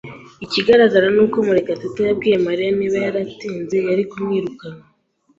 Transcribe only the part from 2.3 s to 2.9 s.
Mariya